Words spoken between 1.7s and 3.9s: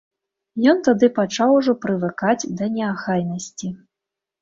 прывыкаць да неахайнасці.